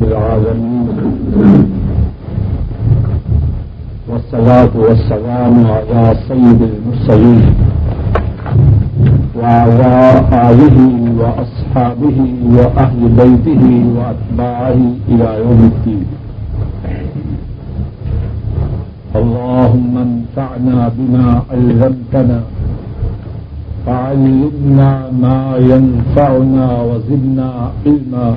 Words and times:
العالمين 0.00 0.88
والصلاة 4.08 4.70
والسلام 4.74 5.66
على 5.66 6.16
سيد 6.28 6.60
المرسلين 6.62 7.54
وعلى 9.36 9.94
آله 10.32 10.78
وأصحابه 11.20 12.18
وأهل 12.56 13.00
بيته 13.20 13.64
وأتباعه 13.96 14.80
إلى 15.08 15.28
يوم 15.44 15.60
الدين. 15.72 16.06
اللهم 19.16 19.94
انفعنا 20.08 20.90
بما 20.96 21.42
علمتنا 21.50 22.40
فعلمنا 23.86 24.90
ما 25.22 25.56
ينفعنا 25.56 26.82
وزدنا 26.82 27.50
علما. 27.86 28.36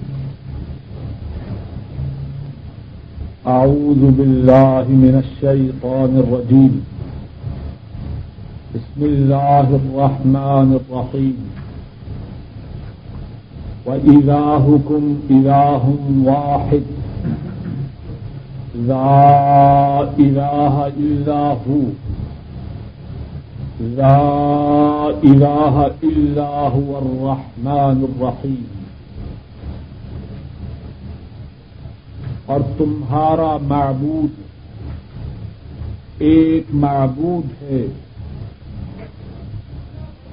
أعوذ 3.47 4.11
بالله 4.11 4.85
من 4.87 5.23
الشيطان 5.25 6.19
الرجيم. 6.19 6.85
بسم 8.75 9.05
الله 9.05 9.59
الرحمن 9.59 10.79
الرحيم. 10.81 11.37
وإلهكم 13.85 15.19
إله 15.29 15.95
واحد. 16.25 16.83
لا 18.87 20.01
إله 20.19 20.87
إلا 20.87 21.47
هو. 21.51 21.83
لا 23.97 25.09
إله 25.23 25.91
إلا 26.03 26.49
هو 26.69 26.99
الرحمن 26.99 28.07
الرحيم. 28.09 28.80
اور 32.51 32.61
تمہارا 32.77 33.57
معبود 33.61 34.41
ایک 36.17 36.63
معبود 36.73 37.63
ہے۔ 37.63 37.85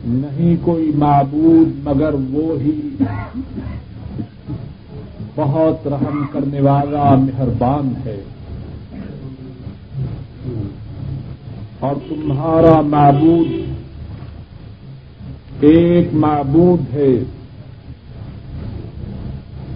نہیں 0.04 0.56
کوئی 0.62 0.92
معبود، 0.94 1.86
مگر 1.88 2.14
وہ 2.30 2.60
ہی 2.60 2.80
بہت 5.34 5.88
رحم 5.88 6.24
کرنے 6.32 6.60
والا 6.60 7.14
مہربان 7.14 7.94
ہے۔ 8.04 8.22
اور 11.80 11.96
تمہارا 12.08 12.80
معبود 12.80 13.46
ایک 15.60 16.14
معبود 16.14 16.94
ہے۔ 16.94 17.24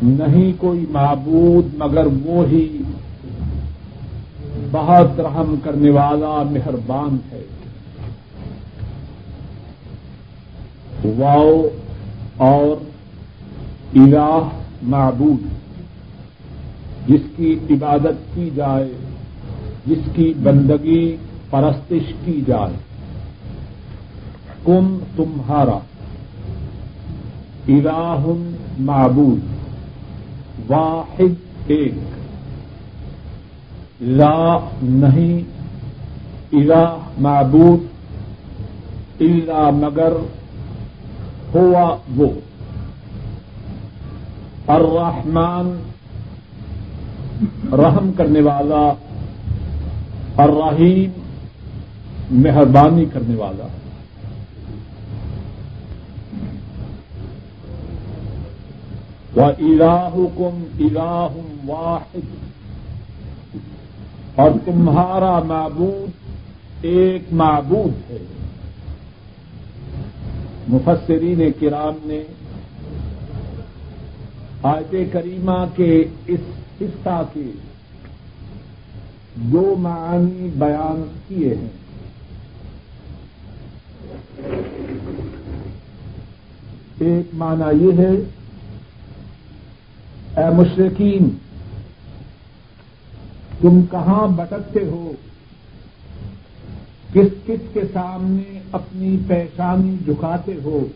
نہیں 0.02 0.52
کوئی 0.58 0.86
معبود، 0.90 1.74
مگر 1.74 2.06
وہ 2.24 2.46
ہی 2.46 2.78
بہت 4.70 5.20
رحم 5.20 5.54
کرنے 5.64 5.90
والا، 5.90 6.42
مہربان 6.50 7.16
ہے۔ 7.32 7.42
واؤ 11.04 11.62
اور 12.36 12.84
الہ 13.94 14.48
معبود، 14.82 15.46
جس 17.08 17.20
کی 17.36 17.58
عبادت 17.70 18.34
کی 18.34 18.50
جائے، 18.54 18.92
جس 19.86 19.98
کی 20.14 20.34
بندگی 20.42 21.16
پرستش 21.50 22.12
کی 22.24 22.42
جائے۔ 22.46 22.74
کم 24.64 24.98
تمہارا، 25.16 25.78
الہ 27.68 28.24
معبود۔ 28.78 29.51
واحد 30.72 31.34
ایک۔ 31.66 31.94
لا 34.00 34.58
نہیں 34.82 35.40
الہ 36.52 36.96
معبود، 37.18 37.80
الا 39.20 39.70
مگر، 39.70 40.12
ہوا 41.54 41.96
وہ۔ 42.16 42.28
الرحمن، 44.66 45.76
رحم 47.72 48.12
کرنے 48.16 48.40
والا۔ 48.40 48.92
الرحیم، 50.36 51.10
مہربانی 52.30 53.04
کرنے 53.12 53.34
والا۔ 53.34 53.66
و 59.36 59.40
الاحکم 59.42 60.64
الاح 60.78 61.36
واحد۔ 61.66 62.52
اور 64.34 64.50
تمہارا 64.64 65.38
معبود 65.38 66.10
ایک 66.82 67.22
معبود 67.32 68.10
ہے۔ 68.10 68.18
مفسرین 70.68 71.42
کرام 71.60 71.94
نے 72.04 72.22
آیت 74.62 74.94
کریمہ 75.12 75.64
کے 75.76 76.04
اس 76.26 76.40
حصہ 76.80 77.22
کے 77.32 77.50
دو 79.34 79.74
معنی 79.78 80.48
بیان 80.58 81.04
کیے 81.28 81.54
ہیں۔ 81.54 81.68
ایک 86.98 87.34
معنی 87.34 87.86
یہ 87.86 87.92
ہے 87.92 88.41
اے 90.36 90.54
مشرقین 90.54 91.30
تم 93.60 93.82
کہاں 93.90 94.26
بٹکتے 94.28 94.80
ہو؟ 94.84 95.12
کس 97.12 97.46
کس 97.46 97.60
کے 97.72 97.80
سامنے 97.92 98.60
اپنی 98.72 99.16
پیشانی 99.28 99.96
جھکاتے 100.04 100.54
ہو؟ 100.64 100.86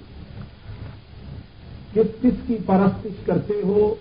کس 1.94 2.22
کس 2.22 2.32
کی 2.47 2.56
پرستش 2.66 3.26
کرتے 3.26 3.54
ہو؟ 3.64 3.94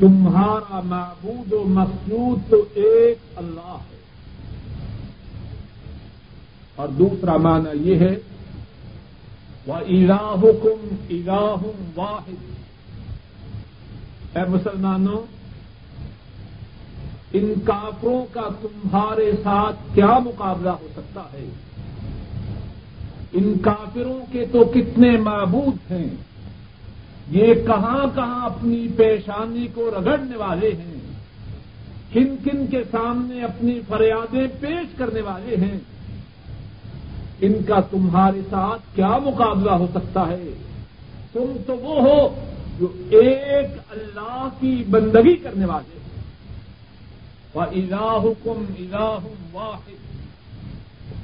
تمہارا 0.00 0.80
معبود 0.84 1.52
و 1.52 1.64
مقصود 1.66 2.50
تو 2.50 2.64
ایک 2.74 3.18
اللہ 3.36 3.76
ہے۔ 3.90 3.96
اور 6.76 6.88
دوسرا 6.88 7.36
معنی 7.36 7.90
یہ 7.90 7.98
ہے 7.98 8.16
وہ 9.66 9.74
الاحکم 9.74 10.94
الاحم 11.10 11.90
واحد۔ 11.96 12.52
اے 14.34 14.42
مسلمانوں، 14.48 15.22
ان 17.32 17.52
کافروں 17.64 18.24
کا 18.32 18.48
تمہارے 18.60 19.32
ساتھ 19.42 19.76
کیا 19.94 20.18
مقابلہ 20.18 20.70
ہو 20.70 20.88
سکتا 20.92 21.20
ہے؟ 21.20 21.48
ان 23.32 23.54
کافروں 23.62 24.20
کے 24.32 24.44
تو 24.52 24.64
کتنے 24.64 25.10
معبود 25.10 25.92
ہیں؟ 25.92 26.06
یہ 27.30 27.54
کہاں 27.54 28.06
کہاں 28.14 28.44
اپنی 28.44 28.88
پیشانی 28.96 29.66
کو 29.74 29.90
رگڑنے 29.90 30.36
والے 30.36 30.72
ہیں؟ 30.72 31.00
کن 32.12 32.36
کن 32.44 32.66
کے 32.66 32.82
سامنے 32.90 33.42
اپنی 33.42 33.80
فریادیں 33.88 34.46
پیش 34.60 34.96
کرنے 34.96 35.20
والے 35.20 35.56
ہیں؟ 35.56 35.78
ان 37.40 37.52
کا 37.68 37.80
تمہارے 37.80 38.40
ساتھ 38.50 38.96
کیا 38.96 39.18
مقابلہ 39.18 39.70
ہو 39.70 39.86
سکتا 39.94 40.28
ہے؟ 40.28 40.50
تم 41.32 41.56
تو 41.66 41.76
وہ 41.76 42.02
ہو 42.02 42.44
جو 42.82 42.88
ایک 43.10 43.66
اللہ 43.90 44.48
کی 44.60 44.84
بندگی 44.90 45.36
کرنے 45.36 45.64
والے 45.64 45.98
وہ 47.54 47.62
الاحکم 47.62 48.64
الاح 48.78 49.26
واحد۔ 49.52 49.92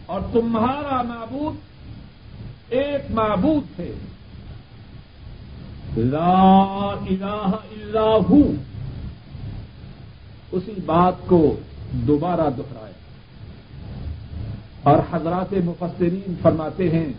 اور 0.07 0.21
تمہارا 0.33 1.03
معبود 1.03 1.57
ایک 2.69 3.11
معبود 3.11 3.81
ہے۔ 3.81 3.93
لا 5.97 6.95
الہ 7.11 7.51
الا 7.55 8.03
ہو 8.03 8.53
اسی 10.53 10.73
بات 10.87 11.15
کو 11.27 11.57
دوبارہ 11.93 12.51
دہرایا 12.57 12.93
اور 14.83 14.99
حضرات 15.13 15.55
مفسرین 15.65 16.35
فرماتے 16.43 16.91
ہیں 16.91 17.13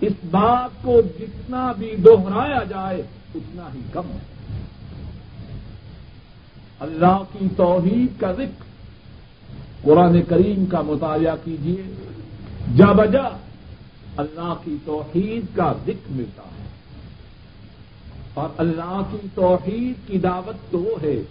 اس 0.00 0.12
بات 0.30 0.82
کو 0.82 1.00
جتنا 1.18 1.72
بھی 1.78 1.96
دوہرایا 1.96 2.64
جائے، 2.68 3.02
اتنا 3.34 3.68
ہی 3.74 3.80
کم 3.92 4.02
ہے۔ 4.14 4.38
اللہ 6.80 7.22
کی 7.38 7.46
توحید 7.56 8.20
کا 8.20 8.32
ذکر 8.32 8.64
قرآن 9.82 10.22
کریم 10.22 10.66
کا 10.66 10.80
مطالعہ 10.80 11.36
کیجیے 11.44 11.82
جا 12.76 12.92
بجا 12.92 13.38
اللہ 14.16 14.54
کی 14.64 14.76
توحید 14.84 15.56
کا 15.56 15.72
ذکر 15.82 16.12
ملتا 16.12 16.42
ہے۔ 16.42 16.68
اور 18.34 18.48
اللہ 18.56 19.02
کی 19.10 19.28
توحید 19.34 20.08
کی 20.08 20.18
دعوت 20.18 20.72
تو 20.72 20.98
ہے۔ 21.02 21.22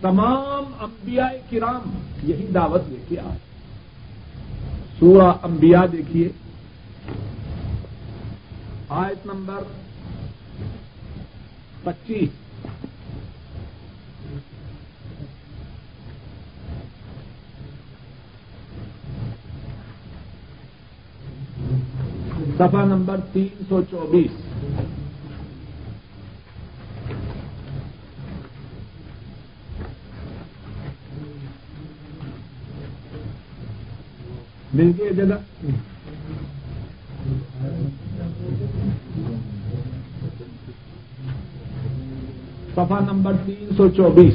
تمام 0.00 0.64
انبیاء 0.80 1.28
کرام 1.50 1.90
یہی 2.22 2.46
دعوت 2.54 2.82
لے 2.88 2.96
کے 3.08 3.20
آئے۔ 3.20 3.38
سورہ 4.98 5.32
انبیاء 5.42 5.86
دیکھیے۔ 5.92 6.28
آیت 8.94 9.26
نمبر 9.26 9.62
پچیس۔ 11.84 12.28
سفا 22.58 22.84
نمبر 22.84 23.20
تین 23.32 23.64
سو 23.68 23.80
چوبیس۔ 23.90 24.30
مل 34.74 34.92
گئی 34.98 35.14
جگہ۔ 35.16 35.38
سفا 42.74 42.98
نمبر 43.12 43.32
تین 43.46 43.68
سو 43.76 43.88
چوبیس۔ 43.88 44.34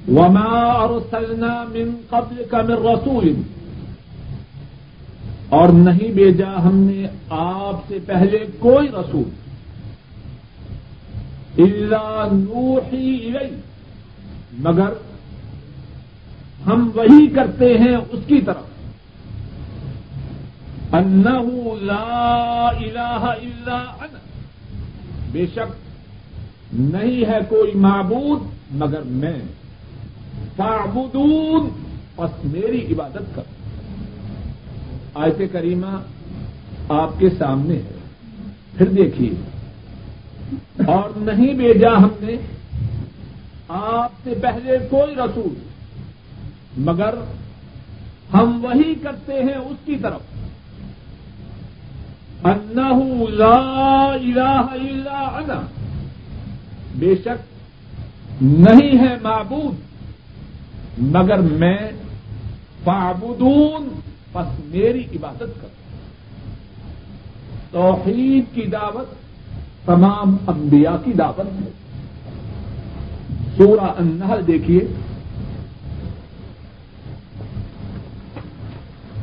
وما 0.07 0.71
ارسلنا 0.71 1.63
من 1.63 1.91
قبل 2.09 2.43
کا 2.51 2.61
من 2.61 2.71
رسول۔ 2.71 3.33
اور 5.49 5.69
نہیں 5.69 6.11
بھیجا 6.11 6.63
ہم 6.63 6.75
نے 6.75 7.07
آپ 7.29 7.75
سے 7.87 7.97
پہلے 8.05 8.45
کوئی 8.59 8.87
رسول۔ 8.87 9.29
اللہ 11.57 12.27
نوحی 12.31 13.35
الی 13.35 13.55
مگر 14.51 14.89
ہم 16.65 16.89
وہی 16.95 17.27
کرتے 17.27 17.77
ہیں 17.77 17.95
اس 18.11 18.19
کی 18.27 18.41
طرف۔ 18.41 18.67
انہ 20.93 21.73
لا 21.81 22.69
الہ 22.69 23.19
الا 23.21 23.77
انا 23.77 24.26
بے 25.31 25.45
شک 25.45 25.73
نہیں 26.73 27.25
ہے 27.25 27.37
کوئی 27.49 27.71
معبود 27.75 28.43
مگر 28.71 29.01
میں 29.05 29.39
فاعبدون، 30.55 31.69
پس 32.15 32.45
میری 32.45 32.93
عبادت 32.93 33.35
کر۔ 33.35 33.41
آیت 35.13 35.41
کریمہ 35.51 36.01
آپ 36.89 37.19
کے 37.19 37.29
سامنے 37.29 37.75
ہے۔ 37.75 37.99
پھر 38.77 38.85
دیکھیے۔ 38.85 39.29
اور 40.87 41.09
نہیں 41.17 41.53
بھیجا 41.53 41.97
ہم 41.97 42.07
نے 42.21 42.35
آپ 43.67 44.11
سے 44.23 44.33
پہلے 44.41 44.77
کوئی 44.89 45.15
رسول، 45.15 45.53
مگر 46.77 47.13
ہم 48.33 48.65
وہی 48.65 48.95
کرتے 48.95 49.33
ہیں 49.33 49.55
اس 49.55 49.77
کی 49.85 49.95
طرف۔ 49.95 50.21
انہ 52.43 53.29
لا 53.29 54.11
الہ 54.13 54.65
الا 54.71 55.19
انا. 55.19 55.61
بے 56.95 57.15
شک 57.15 57.57
نہیں 58.41 58.97
ہے 58.99 59.15
معبود، 59.21 59.75
مگر 60.97 61.39
میں 61.39 61.77
فعبدون 62.83 63.99
پس 64.31 64.59
میری 64.65 65.03
عبادت 65.15 65.61
کر 65.61 65.67
توحید 67.71 68.55
کی 68.55 68.61
دعوت 68.61 69.07
تمام 69.85 70.37
انبیاء 70.47 70.95
کی 71.05 71.13
دعوت 71.13 71.45
ہے۔ 71.45 71.69
سورہ 73.57 73.81
النحل 73.81 74.47
دیکھیے۔ 74.47 74.81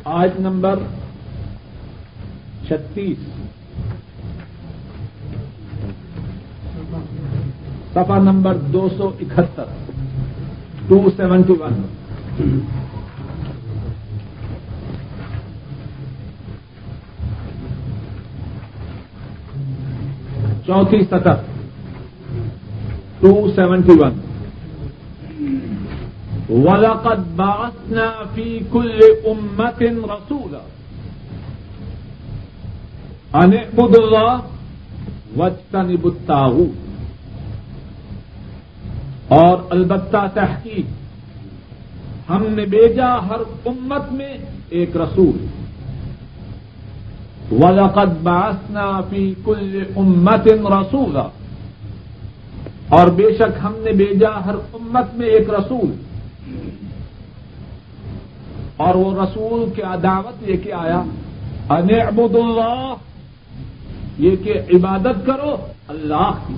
آج 0.05 0.31
نمبر 0.39 0.79
چھتیس۔ 2.69 3.19
سفا 7.95 8.19
نمبر 8.19 8.55
دو 8.55 8.89
سو 8.97 9.11
اکہتر۔ 9.21 9.65
ٹو 10.89 11.11
سیونٹی 11.17 11.53
ون 11.53 11.83
چوتھی 20.67 21.05
سطح۔ 21.05 21.41
ٹو 23.21 23.53
سیونٹی 23.55 23.93
ون 23.93 24.21
وَلَقَدْ 26.49 27.21
بَعَثْنَا 27.37 28.11
فِي 28.35 28.59
كُلِّ 28.71 29.01
أُمَّةٍ 29.25 30.11
رَسُولًا۔ 30.11 30.59
أَنِ 33.35 33.55
اعْبُدُوا 33.57 34.03
اللَّهَ 34.05 34.43
وَاجْتَنِبُوا 35.37 36.11
الطَّاغُوتَ 36.11 36.73
اور 39.29 39.59
البتہ 39.71 40.27
تحقیق 40.35 40.87
ہم 42.31 42.43
نے 42.51 42.65
بھیجا 42.67 43.09
ہر 43.29 43.41
امت 43.67 44.13
میں 44.13 44.37
ایک 44.71 44.97
رسول 44.97 45.37
وَلَقَدْ 47.53 48.13
بَعَثْنَا 48.23 49.01
فِي 49.11 49.23
كُلِّ 49.45 49.83
أُمَّةٍ 49.97 50.47
رَسُولًا 50.73 51.27
اور 52.89 53.07
بے 53.17 53.29
شک 53.39 53.59
ہم 53.63 53.75
نے 53.79 53.93
بھیجا 53.93 54.31
ہر 54.45 54.55
امت 54.73 55.15
میں 55.15 55.27
ایک 55.29 55.51
رسول 55.51 55.95
اور 58.77 58.95
وہ 58.95 59.11
رسول 59.23 59.71
کیا 59.75 59.95
دعوت 60.03 60.43
لے 60.43 60.57
کے 60.57 60.73
آیا 60.73 61.01
ان 61.71 61.91
عبد 62.01 62.35
اللہ 62.35 62.95
یہ 64.19 64.37
کہ 64.37 64.55
عبادت 64.75 65.27
کرو 65.27 65.57
اللہ 65.89 66.31
کی۔ 66.49 66.55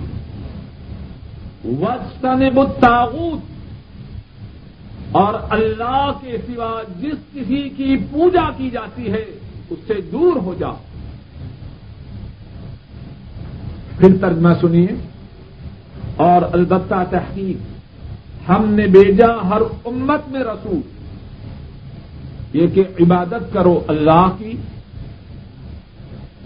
وسطن 1.64 2.58
الطاغوت۔ 2.58 3.40
اور 5.12 5.34
اللہ 5.50 6.12
کے 6.20 6.36
سوا 6.46 6.82
جس 7.00 7.34
کسی 7.34 7.68
کی 7.68 7.96
پوجا 8.10 8.50
کی 8.56 8.70
جاتی 8.70 9.12
ہے، 9.12 9.24
اس 9.70 9.78
سے 9.86 9.94
دور 10.12 10.36
ہو 10.36 10.54
جاؤ۔ 10.58 10.76
پھر 13.98 14.08
ترجمہ 14.20 14.48
سنیے۔ 14.60 14.86
اور 16.16 16.42
البتہ 16.52 16.94
تحقیق۔ 17.10 17.56
ہم 18.50 18.64
نے 18.68 18.86
بھیجا 18.86 19.26
ہر 19.26 19.60
امت 19.84 20.28
میں 20.28 20.40
رسول۔ 20.40 20.80
یہ 22.52 22.66
کہ 22.66 22.84
عبادت 23.00 23.52
کرو 23.52 23.80
اللہ 23.88 24.30
کی۔ 24.38 24.52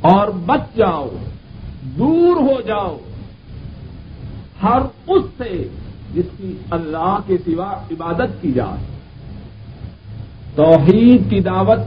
اور 0.01 0.29
بچ 0.29 0.77
جاؤ، 0.77 1.09
دور 1.83 2.37
ہو 2.37 2.61
جاؤ۔ 2.61 2.99
ہر 4.63 4.79
اس 5.07 5.23
سے 5.39 5.69
جس 6.15 6.25
کی 6.37 6.53
اللہ 6.71 7.19
کے 7.27 7.37
سوا 7.45 7.73
عبادت 7.91 8.43
کی 8.43 8.53
جائے۔ 8.53 8.85
توحید 10.55 11.31
کی 11.31 11.41
دعوت 11.41 11.79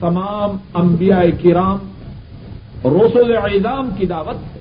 تمام 0.00 0.56
انبیاء 0.74 1.22
کرام، 1.42 1.78
رسول 2.84 3.36
اعظام 3.36 3.90
کی 3.98 4.06
دعوت 4.06 4.56
ہے۔ 4.56 4.60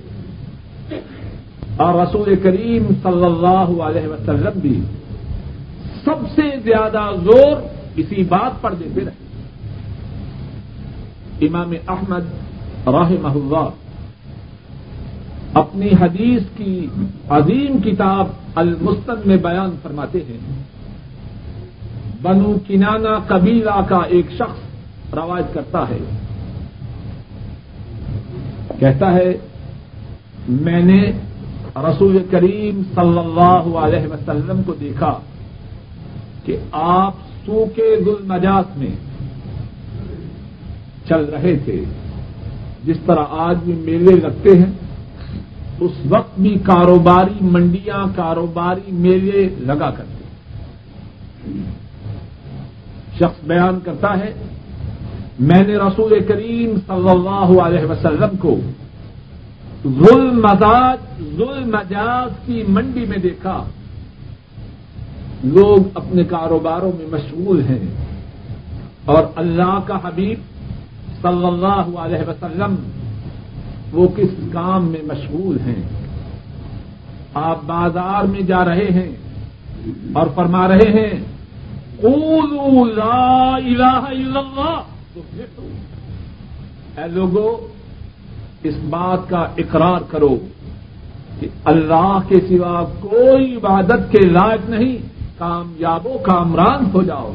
اور 1.77 2.01
رسول 2.01 2.35
کریم 2.35 2.85
صلی 3.03 3.25
اللہ 3.25 3.83
علیہ 3.83 4.07
وسلم 4.07 4.59
بھی 4.59 4.81
سب 6.05 6.29
سے 6.35 6.59
زیادہ 6.59 7.09
زور 7.23 7.61
اسی 7.95 8.23
بات 8.23 8.61
پر 8.61 8.73
دیتے 8.73 9.01
رہے۔ 9.05 9.25
امام 11.47 11.73
احمد 11.87 12.44
رحمہ 12.87 13.27
اللہ 13.27 13.69
اپنی 15.53 15.87
حدیث 16.01 16.41
کی 16.57 16.87
عظیم 17.29 17.81
کتاب 17.81 18.27
المستن 18.55 19.13
میں 19.25 19.37
بیان 19.37 19.75
فرماتے 19.83 20.19
ہیں۔ 20.29 20.37
بنو 22.21 22.53
کنانا 22.67 23.19
قبیلہ 23.27 23.81
کا 23.87 23.99
ایک 24.07 24.25
شخص 24.31 25.13
رواج 25.13 25.43
کرتا 25.53 25.89
ہے۔ 25.89 25.97
کہتا 28.79 29.13
ہے، 29.13 29.37
میں 30.49 30.81
نے 30.81 31.11
رسول 31.75 32.25
کریم 32.31 32.81
صلی 32.95 33.19
اللہ 33.19 33.77
علیہ 33.77 34.07
وسلم 34.07 34.61
کو 34.65 34.73
دیکھا 34.73 35.19
کہ 36.45 36.57
آپ 36.71 37.13
سوکھے 37.45 37.95
گل 38.05 38.23
مجاس 38.23 38.77
میں 38.77 38.95
چل 41.07 41.25
رہے 41.25 41.57
تھے۔ 41.65 41.83
جس 42.85 42.97
طرح 43.05 43.25
آج 43.29 43.57
بھی 43.63 43.73
میلے 43.73 44.13
لگتے 44.15 44.57
ہیں، 44.57 44.71
اس 45.79 45.91
وقت 46.09 46.39
بھی 46.39 46.57
کاروباری 46.63 47.37
منڈیاں، 47.41 48.05
کاروباری 48.15 48.91
میلے 48.91 49.49
لگا 49.59 49.91
کرتے 49.91 50.23
ہیں۔ 50.23 50.25
شخص 53.19 53.47
بیان 53.47 53.79
کرتا 53.83 54.19
ہے، 54.19 54.33
میں 55.39 55.63
نے 55.67 55.77
رسول 55.77 56.19
کریم 56.27 56.75
صلی 56.87 57.09
اللہ 57.09 57.61
علیہ 57.61 57.85
وسلم 57.85 58.37
کو 58.39 58.59
ظلم 59.83 60.39
مزاج 60.39 61.23
ظلم 61.37 61.67
مجاز 61.67 62.31
کی 62.45 62.63
منڈی 62.67 63.05
میں 63.05 63.17
دیکھا۔ 63.17 63.63
لوگ 65.43 65.89
اپنے 65.93 66.23
کاروباروں 66.23 66.91
میں 66.97 67.05
مشغول 67.11 67.61
ہیں 67.61 67.85
اور 69.05 69.23
اللہ 69.35 69.79
کا 69.85 69.97
حبیب 70.03 70.39
صلی 71.25 71.45
اللہ 71.45 71.99
علیہ 71.99 72.29
وسلم، 72.29 72.75
وہ 73.91 74.07
کس 74.07 74.29
کام 74.53 74.85
میں 74.85 75.01
مشغول 75.03 75.57
ہیں؟ 75.59 75.81
آپ 77.33 77.59
بازار 77.65 78.23
میں 78.23 78.41
جا 78.41 78.65
رہے 78.65 78.87
ہیں 78.93 79.11
اور 80.13 80.27
فرما 80.35 80.67
رہے 80.67 80.89
ہیں، 80.93 81.23
قولوا 82.01 82.87
لا 82.87 83.55
الہ 83.55 83.99
الا 84.09 84.39
اللہ 84.39 84.81
اے 86.97 87.07
لوگوں 87.07 87.67
اس 88.63 88.75
بات 88.89 89.29
کا 89.29 89.47
اقرار 89.57 90.01
کرو 90.09 90.37
کہ 91.39 91.47
اللہ 91.65 92.19
کے 92.27 92.35
سوا 92.35 92.83
کوئی 92.99 93.55
عبادت 93.55 94.11
کے 94.11 94.27
لائق 94.27 94.69
نہیں۔ 94.69 94.97
کامیاب 95.37 96.07
و 96.07 96.17
کامران 96.17 96.85
ہو 96.93 97.03
جاؤ۔ 97.03 97.31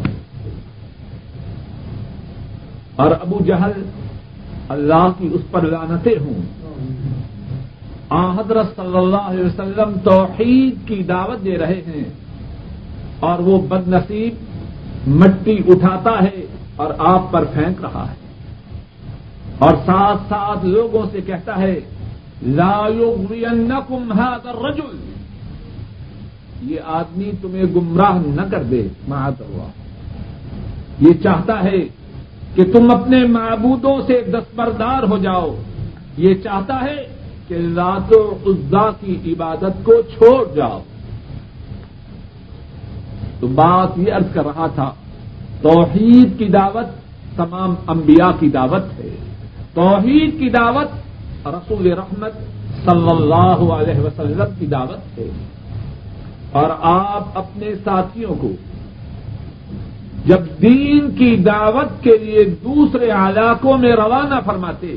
اور 3.01 3.11
ابو 3.11 3.39
جہل 3.45 3.83
اللہ 4.69 5.09
کی 5.19 5.29
اس 5.33 5.41
پر 5.51 5.63
لانتے 5.63 6.11
ہوں۔ 6.21 6.43
آ 8.09 8.33
حضرت 8.33 8.77
صلی 8.77 8.97
اللہ 8.97 9.17
علیہ 9.17 9.45
وسلم 9.45 9.99
توحید 10.05 10.89
کی 10.89 11.03
دعوت 11.03 11.45
دے 11.45 11.59
رہے 11.59 11.83
ہیں 11.87 12.05
اور 13.21 13.39
وہ 13.39 13.61
بد 13.69 13.89
نصیب 13.89 14.35
مٹی 15.09 15.59
اٹھاتا 15.69 16.23
ہے 16.23 16.47
اور 16.77 16.95
آپ 16.99 17.33
پر 17.33 17.45
پھینک 17.45 17.83
رہا 17.83 18.07
ہے۔ 18.11 18.15
اور 19.59 19.75
ساتھ 19.87 20.23
ساتھ 20.29 20.67
لوگوں 20.67 21.03
سے 21.13 21.21
کہتا 21.21 21.59
ہے 21.59 21.81
لا 22.43 22.83
يغرينكم 23.01 24.13
هذا 24.19 24.51
الرجل۔ 24.51 25.11
یہ 26.63 26.77
آدمی 26.87 27.31
تمہیں 27.41 27.65
گمراہ 27.65 28.19
نہ 28.27 28.43
کر 28.51 28.63
دے۔ 28.63 28.89
معاذ 29.09 29.33
اللہ۔ 29.41 29.69
یہ 31.01 31.23
چاہتا 31.23 31.65
ہے 31.65 32.00
کہ 32.55 32.65
تم 32.65 32.91
اپنے 32.91 33.27
معبودوں 33.27 34.01
سے 34.07 34.21
دستبردار 34.21 35.03
ہو 35.03 35.19
جاؤ۔ 35.19 35.57
یہ 36.17 36.35
چاہتا 36.35 36.81
ہے 36.85 36.97
کہ 37.49 37.55
رات 37.55 38.13
و 38.13 38.35
عزا 38.47 38.91
کی 39.01 39.33
عبادت 39.33 39.85
کو 39.85 39.93
چھوڑ 40.01 40.55
جاؤ۔ 40.55 40.81
تو 43.41 43.47
بات 43.47 43.89
یہ 43.97 44.13
عرض 44.13 44.35
کر 44.35 44.45
رہا 44.45 44.67
تھا، 44.67 44.91
توحید 45.63 46.39
کی 46.39 46.45
دعوت 46.45 46.87
تمام 47.37 47.75
انبیاء 47.87 48.31
کی 48.41 48.49
دعوت 48.49 49.01
ہے۔ 49.01 49.17
توحید 49.75 50.39
کی 50.39 50.49
دعوت 50.49 50.89
رسول 51.47 51.93
رحمت 51.93 52.33
صلی 52.85 53.11
اللہ 53.11 53.73
علیہ 53.73 54.01
وسلم 54.01 54.55
کی 54.59 54.67
دعوت 54.67 55.19
ہے۔ 55.19 55.31
اور 56.53 56.71
آپ 56.83 57.39
اپنے 57.39 57.75
ساتھیوں 57.85 58.35
کو 58.35 58.51
جب 60.25 60.41
دین 60.63 61.11
کی 61.11 61.37
دعوت 61.37 62.03
کے 62.03 62.19
لیے 62.19 62.45
دوسرے 62.45 63.11
علاقوں 63.11 63.79
میں 63.79 63.93
روانہ 63.93 64.35
فرماتے، 64.45 64.97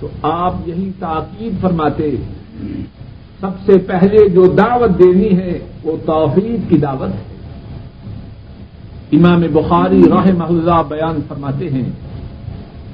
تو 0.00 0.08
آپ 0.22 0.54
یہی 0.66 0.90
تاکید 0.98 1.60
فرماتے، 1.60 2.16
سب 3.40 3.50
سے 3.66 3.78
پہلے 3.78 4.28
جو 4.28 4.46
دعوت 4.46 4.98
دینی 4.98 5.36
ہے، 5.36 5.58
وہ 5.82 5.96
توحید 6.06 6.70
کی 6.70 6.78
دعوت 6.78 7.08
ہے۔ 7.08 7.36
امام 9.12 9.40
بخاری 9.52 10.02
راہ 10.02 10.28
اللہ 10.42 10.82
بیان 10.88 11.20
فرماتے 11.28 11.70
ہیں، 11.70 11.90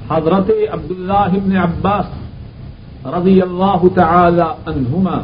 حضرت 0.09 0.51
عبداللہ 0.71 1.13
ابن 1.13 1.57
عباس 1.57 2.05
رضی 3.05 3.41
اللہ 3.41 3.87
تعالی 3.95 4.41
عنہما 4.41 5.21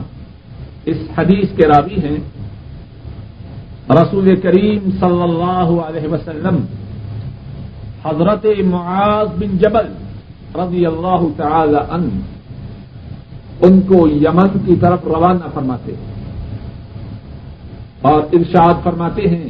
اس 0.85 0.97
حدیث 1.17 1.49
کے 1.55 1.67
راوی 1.67 1.95
ہیں 1.95 2.17
رسول 3.89 4.35
کریم 4.35 4.91
صلی 4.99 5.21
اللہ 5.21 5.81
علیہ 5.81 6.07
وسلم، 6.07 6.65
حضرت 8.03 8.45
معاذ 8.65 9.27
بن 9.39 9.57
جبل 9.57 9.93
رضی 10.55 10.85
اللہ 10.85 11.21
تعالی 11.37 11.77
عنہ، 11.89 12.09
ان 13.61 13.81
کو 13.81 14.07
یمن 14.07 14.47
کی 14.65 14.75
طرف 14.75 14.99
روانہ 15.03 15.47
فرماتے 15.53 15.91
ہیں۔ 15.91 16.13
اور 18.01 18.21
ارشاد 18.33 18.73
فرماتے 18.83 19.21
ہیں، 19.21 19.49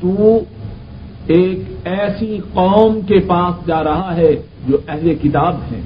تو 0.00 0.40
ایک 1.26 1.58
ایسی 1.84 2.38
قوم 2.54 3.00
کے 3.00 3.18
پاس 3.18 3.66
جا 3.66 3.84
رہا 3.84 4.16
ہے 4.16 4.30
جو 4.68 4.76
اہل 4.88 5.14
کتاب 5.14 5.54
ہیں۔ 5.54 5.82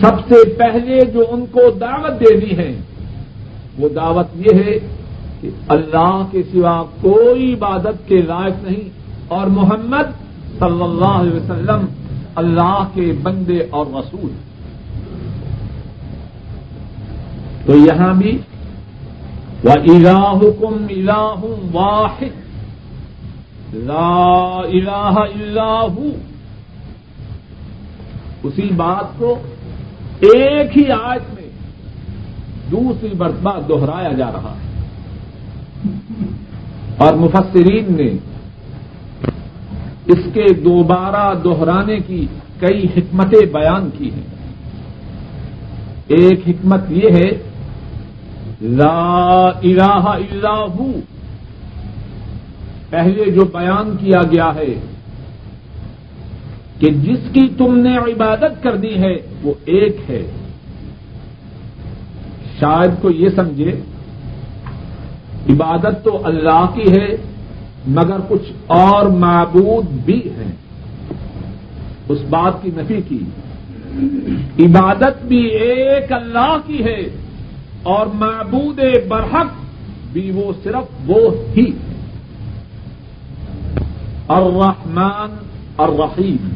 سب 0.00 0.28
سے 0.28 0.54
پہلے 0.54 1.00
جو 1.00 1.24
ان 1.30 1.44
کو 1.46 1.70
دعوت 1.70 2.20
دینی 2.20 2.56
ہے 2.58 2.76
وہ 3.78 3.88
دعوت 3.88 4.26
یہ 4.36 4.62
ہے 4.64 4.78
کہ 5.40 5.50
اللہ 5.68 6.22
کے 6.30 6.42
سوا 6.52 6.82
کوئی 7.00 7.54
عبادت 7.54 8.08
کے 8.08 8.22
لائق 8.22 8.62
نہیں 8.62 8.88
اور 9.28 9.46
محمد 9.46 10.10
صلی 10.58 10.82
اللہ 10.82 11.14
علیہ 11.16 11.32
وسلم 11.32 11.86
اللہ 12.34 12.88
کے 12.94 13.12
بندے 13.22 13.58
اور 13.70 13.86
رسول 13.86 14.30
تو 17.66 17.76
یہاں 17.76 18.14
بھی 18.14 18.38
وہ 19.64 19.70
الحکم 19.70 20.86
الاح 20.88 21.44
واحد، 21.72 22.34
لا 23.74 24.58
الہ 24.58 25.14
الا 25.34 25.80
ہو 25.80 26.10
اسی 28.42 28.68
بات 28.76 29.18
کو 29.18 29.34
ایک 30.20 30.78
ہی 30.78 30.90
آیت 30.90 31.34
میں 31.34 31.43
دوسری 32.70 33.08
مرتبہ 33.18 33.60
دوہرایا 33.68 34.12
جا 34.12 34.32
رہا 34.32 34.54
ہے۔ 34.54 34.74
اور 36.96 37.14
مفسرین 37.14 37.84
نے 37.88 38.10
اس 40.06 40.18
کے 40.34 40.54
دوبارہ 40.54 41.34
دوہرانے 41.34 41.96
کی 41.96 42.26
کئی 42.60 42.84
حکمتیں 42.96 43.46
بیان 43.46 43.90
کی 43.98 44.10
ہیں۔ 44.10 44.34
ایک 46.06 46.40
حکمت 46.48 46.80
یہ 46.88 47.08
ہے، 47.10 47.42
لا 48.62 49.48
الہ 49.48 50.06
الا 50.06 50.64
ہو۔ 50.64 50.92
پہلے 52.90 53.30
جو 53.30 53.44
بیان 53.44 53.96
کیا 53.96 54.22
گیا 54.22 54.54
ہے 54.54 54.74
کہ 56.78 56.90
جس 56.90 57.18
کی 57.32 57.48
تم 57.58 57.78
نے 57.78 57.96
عبادت 57.96 58.62
کر 58.62 58.76
دی 58.76 58.94
ہے، 58.98 59.16
وہ 59.42 59.54
ایک 59.64 59.96
ہے۔ 60.08 60.22
شاید 62.64 63.02
کو 63.02 63.10
یہ 63.10 63.28
سمجھے، 63.28 63.80
عبادت 65.48 66.04
تو 66.04 66.20
اللہ 66.24 66.66
کی 66.74 66.92
ہے، 66.92 67.16
مگر 67.86 68.16
کچھ 68.28 68.52
اور 68.66 69.06
معبود 69.06 69.84
بھی 69.84 70.20
ہیں۔ 70.36 70.52
اس 72.08 72.18
بات 72.30 72.62
کی 72.62 72.70
نفی 72.74 73.00
کی۔ 73.08 73.18
عبادت 74.64 75.24
بھی 75.24 75.46
ایک 75.46 76.12
اللہ 76.12 76.56
کی 76.66 76.84
ہے، 76.84 77.00
اور 77.82 78.06
معبود 78.06 78.80
برحق 79.08 79.46
بھی 80.12 80.30
وہ 80.30 80.52
صرف 80.62 81.10
وہ 81.10 81.30
ہی۔ 81.56 81.70
الرحمن 84.28 85.36
الرحیم۔ 85.78 86.48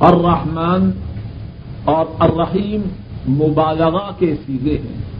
الرحمن 0.00 0.90
اور 1.84 2.06
الرحیم 2.18 2.82
مبالغہ 3.28 4.10
کے 4.18 4.34
سیزے 4.46 4.78
ہیں۔ 4.78 5.12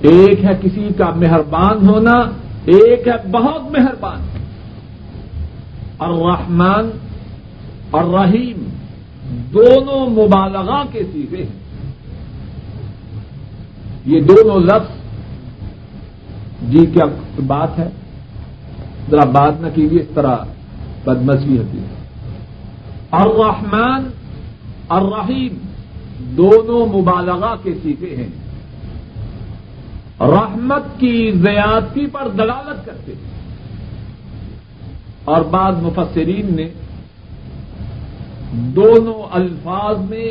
ایک 0.00 0.44
ہے 0.44 0.50
کسی 0.62 0.88
کا 0.98 1.10
مہربان 1.10 1.88
ہونا، 1.88 2.12
ایک 2.64 3.08
ہے 3.08 3.28
بہت 3.30 3.62
مہربان۔ 3.62 4.20
الرحمن 5.98 6.90
اور 7.90 8.04
رحیم 8.04 8.64
دونوں 9.52 10.06
مبالغہ 10.10 10.82
کے 10.92 11.02
سیرے 11.12 11.42
ہیں۔ 11.42 11.64
یہ 14.06 14.20
دونوں 14.20 14.60
لفظ 14.60 15.04
جی 16.70 16.86
کیا 16.86 17.04
بات 17.46 17.78
ہے؟ 17.78 17.88
ذرا 19.10 19.24
بات 19.24 19.60
نہ 19.60 19.66
کیجیے، 19.74 20.00
اس 20.00 20.08
طرح 20.14 20.36
بدمزگی 21.04 21.58
ہوتی 21.58 21.78
ہے۔ 21.78 21.86
الرحمن 23.10 24.23
الرحیم 24.88 25.58
دونوں 26.18 26.86
مبالغہ 26.86 27.54
کے 27.62 27.74
سیکھے 27.82 28.16
ہیں۔ 28.16 28.44
رحمت 30.20 31.00
کی 31.00 31.30
زیادتی 31.30 32.06
پر 32.06 32.28
دلالت 32.28 32.86
کرتے 32.86 33.12
ہیں۔ 33.12 33.34
اور 35.24 35.42
بعض 35.42 35.74
مفسرین 35.82 36.56
نے 36.56 36.68
دونوں 38.52 39.22
الفاظ 39.30 39.98
میں 40.10 40.28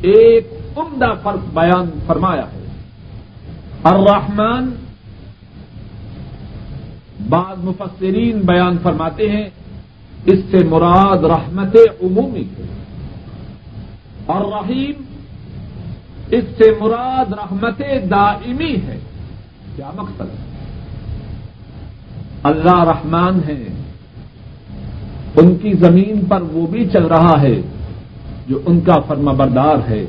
ایک 0.00 0.52
عمدہ 0.76 1.12
فرق 1.22 1.54
بیان 1.54 1.90
فرمایا 2.06 2.42
ہے۔ 2.42 2.66
الرحمن 3.84 4.68
بعض 7.28 7.64
مفسرین 7.64 8.40
بیان 8.40 8.78
فرماتے 8.82 9.30
ہیں، 9.30 9.48
اس 10.26 10.38
سے 10.50 10.58
مراد 10.64 11.24
رحمت 11.24 11.76
عمومی 12.02 12.40
ہے۔ 12.40 12.69
اور 14.26 14.40
رحیم، 14.52 15.02
اس 16.30 16.44
سے 16.58 16.70
مراد 16.80 17.32
رحمت 17.32 17.82
دائمی 18.10 18.76
ہے۔ 18.86 18.98
کیا 19.76 19.90
مقصد؟ 19.96 20.22
اللہ 22.42 22.84
رحمان 22.84 23.40
ہے۔ 23.46 23.64
ان 25.36 25.54
کی 25.54 25.72
زمین 25.72 26.24
پر 26.24 26.42
وہ 26.42 26.66
بھی 26.66 26.88
چل 26.88 27.06
رہا 27.06 27.42
ہے 27.42 27.62
جو 28.48 28.60
ان 28.66 28.80
کا 28.80 28.94
فرما 29.00 29.32
بردار 29.32 29.76
ہے۔ 29.88 30.06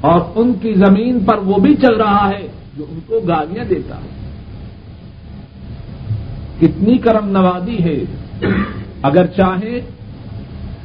اور 0.00 0.20
ان 0.34 0.54
کی 0.54 0.74
زمین 0.74 1.24
پر 1.24 1.38
وہ 1.38 1.56
بھی 1.56 1.74
چل 1.74 1.94
رہا 1.94 2.28
ہے 2.28 2.46
جو 2.76 2.84
ان 2.88 2.98
کو 3.06 3.20
گالیاں 3.28 3.64
دیتا 3.64 3.96
ہے۔ 3.96 4.08
کتنی 6.60 6.98
کرم 6.98 7.28
نوازی 7.28 7.78
ہے۔ 7.84 7.98
اگر 9.02 9.26
چاہیں 9.26 9.80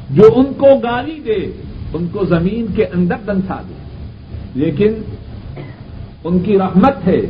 جو 0.10 0.24
ان 0.36 0.46
کو 0.46 0.68
گالی 0.84 1.20
دے 1.20 1.62
ان 1.94 2.08
کو 2.08 2.26
زمین 2.26 2.66
کے 2.76 2.86
اندر 2.86 3.16
دنسا 3.28 3.62
دے 3.70 3.74
لیکن 4.56 4.94
ان 6.24 6.40
کی 6.40 6.58
رحمت 6.60 7.08
ہے، 7.08 7.22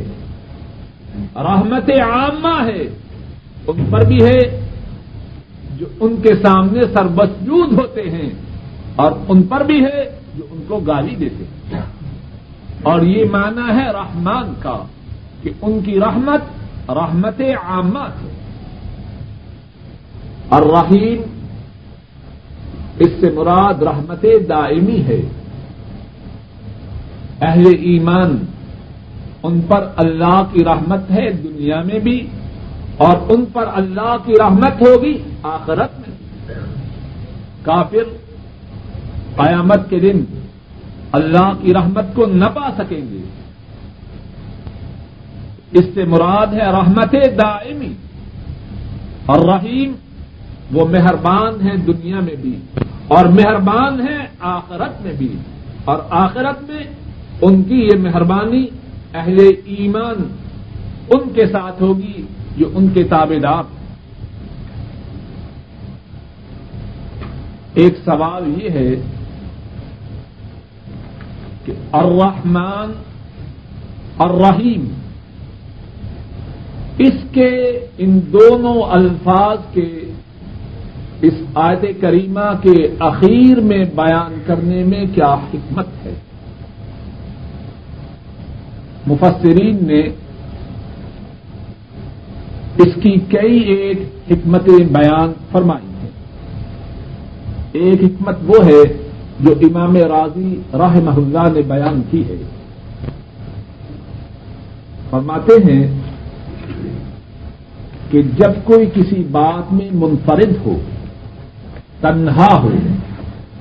رحمت 1.36 1.90
عامہ 1.90 2.54
ہے۔ 2.64 2.82
ان 3.66 3.84
پر 3.90 4.04
بھی 4.04 4.24
ہے 4.24 4.40
جو 5.78 5.86
ان 6.00 6.16
کے 6.22 6.34
سامنے 6.42 6.80
سربسجود 6.92 7.72
ہوتے 7.72 8.02
ہیں، 8.10 8.30
اور 8.96 9.12
ان 9.28 9.42
پر 9.42 9.64
بھی 9.64 9.84
ہے 9.84 10.04
جو 10.36 10.46
ان 10.50 10.62
کو 10.68 10.78
گالی 10.78 11.14
دیتے 11.16 11.44
ہیں۔ 11.44 11.82
اور 12.82 13.02
یہ 13.02 13.24
معنی 13.30 13.68
ہے 13.78 13.90
رحمان 13.92 14.52
کا، 14.60 14.76
کہ 15.42 15.50
ان 15.62 15.80
کی 15.84 16.00
رحمت 16.00 16.90
رحمت 16.90 17.40
عامہ 17.62 18.04
ہے 18.18 18.30
الرحیم 20.50 21.22
اس 22.98 23.08
سے 23.20 23.30
مراد 23.30 23.82
رحمت 23.82 24.24
دائمی 24.48 25.02
ہے۔ 25.02 25.20
اہل 27.40 27.66
ایمان، 27.66 28.36
ان 29.42 29.60
پر 29.60 29.86
اللہ 29.96 30.42
کی 30.52 30.64
رحمت 30.64 31.10
ہے 31.10 31.30
دنیا 31.32 31.82
میں 31.82 31.98
بھی، 31.98 32.26
اور 32.96 33.16
ان 33.28 33.44
پر 33.52 33.64
اللہ 33.74 34.16
کی 34.24 34.32
رحمت 34.38 34.82
ہوگی 34.82 35.18
آخرت 35.42 36.00
میں۔ 36.00 36.16
کافر 37.62 38.16
قیامت 39.36 39.90
کے 39.90 39.98
دن 39.98 40.24
اللہ 41.12 41.52
کی 41.60 41.74
رحمت 41.74 42.14
کو 42.14 42.26
نہ 42.26 42.44
پا 42.44 42.70
سکیں 42.78 43.00
گے۔ 43.00 43.22
اس 45.72 45.84
سے 45.94 46.04
مراد 46.04 46.46
ہے 46.46 46.72
رحمت 46.72 47.12
دائمی۔ 47.12 47.92
اور 49.26 49.40
رحیم، 49.40 49.92
وہ 50.72 50.88
مہربان 50.88 51.68
ہیں 51.68 51.76
دنیا 51.76 52.20
میں 52.20 52.34
بھی۔ 52.40 52.58
اور 53.08 53.24
مہربان 53.24 54.00
ہیں 54.00 54.26
آخرت 54.40 55.02
میں 55.02 55.12
بھی۔ 55.12 55.36
اور 55.84 55.98
آخرت 56.10 56.70
میں 56.70 56.84
ان 57.42 57.62
کی 57.62 57.74
یہ 57.74 57.98
مہربانی 57.98 58.66
اہل 59.14 59.36
ایمان 59.64 60.36
ان 61.10 61.32
کے 61.34 61.46
ساتھ 61.46 61.82
ہوگی 61.82 62.22
جو 62.56 62.70
ان 62.74 62.88
کے 62.88 63.02
تابے 63.04 63.38
دار۔ 63.38 63.62
ایک 67.74 67.94
سوال 68.04 68.62
یہ 68.62 68.70
ہے 68.70 68.94
کہ 71.64 71.72
الرحمن 71.92 72.92
الرحیم، 74.18 74.88
اس 76.98 77.14
کے 77.32 77.86
ان 77.98 78.20
دونوں 78.32 78.82
الفاظ 78.82 79.58
کے 79.72 80.11
اس 81.22 81.34
آیت 81.54 82.00
کریمہ 82.00 82.52
کے 82.62 82.88
اخیر 82.98 83.60
میں 83.60 83.84
بیان 83.84 84.34
کرنے 84.46 84.84
میں 84.84 85.04
کیا 85.14 85.34
حکمت 85.34 85.86
ہے؟ 86.04 86.14
مفسرین 89.06 89.78
نے 89.80 90.00
اس 92.78 92.94
کی 93.02 93.14
کئی 93.28 93.58
ایک 93.58 93.98
حکمتیں 94.30 94.84
بیان 94.84 95.32
فرمائی 95.52 95.86
ہیں۔ 96.02 96.10
ایک 97.72 98.02
حکمت 98.02 98.36
وہ 98.46 98.66
ہے 98.66 98.82
جو 99.40 99.54
امام 99.62 99.96
راضی 99.96 100.60
راہ 100.72 100.96
اللہ 101.06 101.52
نے 101.54 101.62
بیان 101.62 102.02
کی 102.10 102.24
ہے۔ 102.28 102.36
فرماتے 105.10 105.72
ہیں 105.72 106.00
کہ 108.10 108.22
جب 108.22 108.50
کوئی 108.64 108.86
کسی 108.94 109.22
بات 109.30 109.72
میں 109.72 109.88
منفرد 109.92 110.56
ہو 110.66 110.78
تنہا 112.02 112.60
ہو، 112.62 112.70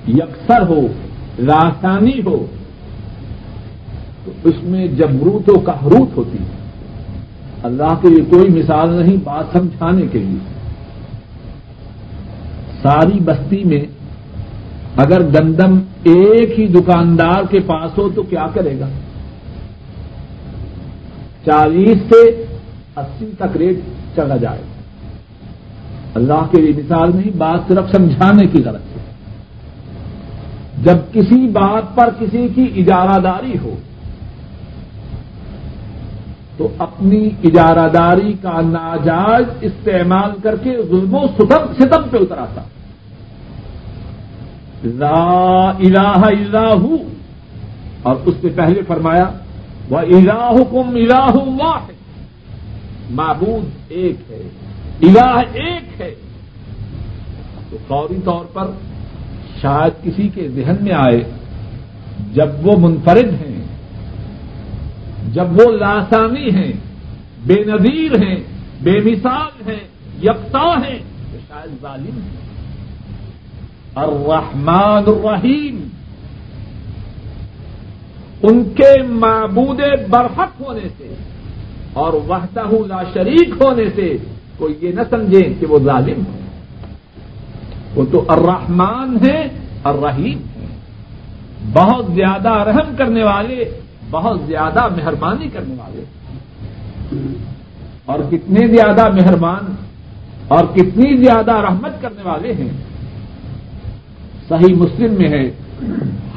یکسر 0.08 0.62
ہو 0.68 0.88
راسانی 1.48 2.20
ہو۔ 2.26 2.46
تو 4.26 4.32
اس 4.44 4.56
میں 4.64 4.88
جبروت 4.88 5.50
و 5.50 5.60
کہروت 5.60 6.18
ہوتی 6.18 6.38
ہے 6.38 6.62
اللہ 7.64 7.94
کے 8.02 8.10
لیے 8.10 8.26
کوئی 8.26 8.50
مثال 8.50 8.94
نہیں 8.94 9.18
بات 9.24 9.46
سمجھانے 9.52 10.02
کے 10.12 10.20
لیے۔ 10.20 10.40
ساری 12.82 13.20
بستی 13.20 13.64
میں 13.64 13.82
اگر 14.98 15.22
گندم 15.22 15.80
ایک 16.04 16.60
ہی 16.60 16.68
دکاندار 16.68 17.44
کے 17.50 17.60
پاس 17.60 17.98
ہو 17.98 18.10
تو 18.10 18.24
کیا 18.24 18.46
کرے 18.54 18.80
گا؟ 18.80 18.88
چالیس 21.46 21.98
سے 21.98 22.46
اسی 22.96 23.32
تک 23.38 23.58
ریٹ 23.58 23.80
چلا 24.16 24.38
جائے۔ 24.38 24.60
گا 24.60 24.71
اللہ 26.16 26.46
کے 26.52 26.62
لیے 26.62 26.74
مثال 26.78 27.12
نہیں، 27.16 27.38
بات 27.38 27.60
صرف 27.68 27.96
سمجھانے 27.96 28.48
کی 28.48 28.64
غلط 28.64 28.82
ہے۔ 28.82 29.02
جب 30.84 30.98
کسی 31.14 31.48
بات 31.48 31.96
پر 31.96 32.10
کسی 32.20 32.48
کی 32.56 32.74
اجارہ 32.76 33.20
داری 33.20 33.54
ہو، 33.64 33.76
تو 36.58 36.68
اپنی 36.78 37.30
اجارہ 37.44 37.90
داری 37.90 38.34
کا 38.42 38.62
ناجائز 38.62 39.46
استعمال 39.62 40.32
کر 40.44 40.56
کے 40.56 40.78
ظلم 40.90 41.16
و 41.16 41.28
ستم 41.28 41.74
ستم 41.80 42.02
پہ 42.12 42.18
اتر 42.22 42.38
آتا۔ 42.38 42.62
لا 44.84 45.70
الہ 45.70 46.22
الا 46.24 46.74
ہوں 46.74 46.98
اور 48.02 48.16
اس 48.26 48.34
سے 48.42 48.50
پہلے 48.50 48.82
فرمایا 48.88 49.26
وہ 49.90 49.98
الہ 49.98 50.56
کم 50.72 50.96
الہ 50.96 51.64
واحد۔ 51.64 51.94
معبود 53.12 53.70
ایک 53.88 54.16
ہے۔ 54.30 54.50
الہ 55.02 55.42
ایک 55.54 56.02
ہے۔ 56.02 56.16
تو 57.70 57.78
فوری 57.88 58.18
طور 58.24 58.46
پر 58.46 58.72
شاید 59.62 60.04
کسی 60.04 60.28
کے 60.28 60.50
ذہن 60.50 60.76
میں 60.82 60.94
آئے، 60.94 61.24
جب 62.34 62.50
وہ 62.64 62.80
منفرد 62.80 63.34
ہیں، 63.42 63.64
جب 65.34 65.46
وہ 65.52 65.72
لاسانی 65.72 66.50
ہیں، 66.50 66.74
بے 67.46 67.64
نظیر 67.66 68.12
ہیں، 68.24 68.36
بے 68.82 68.92
مثال 68.92 69.70
ہیں، 69.70 69.88
یکتا 70.24 70.64
ہیں، 70.64 71.00
تو 71.32 71.38
شاید 71.48 71.82
ظالم 71.82 72.20
ہیں۔ 72.22 72.42
الرحمن 73.96 75.04
الرحیم۔ 75.08 75.88
ان 78.44 78.64
کے 78.64 79.04
معبود 79.04 79.82
برحق 80.10 80.62
ہونے 80.62 80.88
سے 80.98 81.14
اور 81.94 82.14
وحدہ 82.14 82.68
لا 82.88 83.04
شریک 83.14 83.50
ہونے 83.62 83.84
سے 83.96 84.18
کوئی 84.62 84.76
یہ 84.82 84.92
نہ 84.92 85.02
سمجھیں 85.10 85.54
کہ 85.60 85.66
وہ 85.66 85.80
ظالم 85.80 86.22
ہے۔ 86.22 86.40
وہ 87.96 88.06
تو 88.12 88.26
الرحمان 88.28 89.18
ہے 89.30 89.48
الرحیم 89.84 90.38
ہے 90.38 90.68
بہت 91.74 92.06
زیادہ 92.14 92.50
رحم 92.50 92.96
کرنے 92.98 93.24
والے، 93.24 93.66
بہت 94.12 94.40
زیادہ 94.48 94.88
مہربانی 94.88 95.48
کرنے 95.48 95.74
والے۔ 95.74 96.04
اور 98.06 98.20
کتنے 98.32 98.68
زیادہ 98.68 99.10
مہربان 99.10 99.76
اور 100.48 100.66
کتنی 100.76 101.24
زیادہ 101.24 101.52
رحمت 101.52 102.02
کرنے 102.02 102.30
والے 102.30 102.54
ہیں۔ 102.54 102.70
صحیح 104.50 104.76
مسلم 104.76 105.14
میں 105.14 105.30
ہے۔ 105.30 105.52